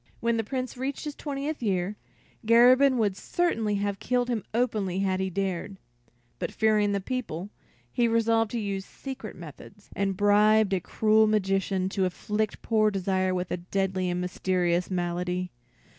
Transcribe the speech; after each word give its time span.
When 0.19 0.35
the 0.37 0.43
Prince 0.43 0.77
reached 0.77 1.03
his 1.05 1.13
twentieth 1.13 1.61
year, 1.61 1.95
Garabin 2.43 2.97
would 2.97 3.15
certainly 3.15 3.75
have 3.75 3.99
killed 3.99 4.29
him 4.29 4.43
openly 4.51 5.01
had 5.01 5.19
he 5.19 5.29
dared; 5.29 5.77
but, 6.39 6.51
fearing 6.51 6.91
the 6.91 6.99
people, 6.99 7.51
he 7.93 8.07
resolved 8.07 8.49
to 8.49 8.59
use 8.59 8.83
secret 8.83 9.35
methods, 9.35 9.91
and 9.95 10.17
bribed 10.17 10.73
a 10.73 10.79
cruel 10.79 11.27
magician 11.27 11.87
to 11.89 12.05
afflict 12.05 12.63
poor 12.63 12.89
Desire 12.89 13.35
with 13.35 13.51
a 13.51 13.57
deadly 13.57 14.09
and 14.09 14.19
mysterious 14.21 14.89
malady. 14.89 15.51